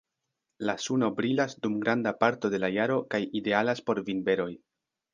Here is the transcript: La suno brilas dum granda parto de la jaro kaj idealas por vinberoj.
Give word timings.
La 0.69 0.73
suno 0.85 1.09
brilas 1.19 1.53
dum 1.67 1.77
granda 1.85 2.15
parto 2.23 2.53
de 2.57 2.63
la 2.65 2.73
jaro 2.81 2.99
kaj 3.15 3.23
idealas 3.43 3.89
por 3.91 4.07
vinberoj. 4.13 4.53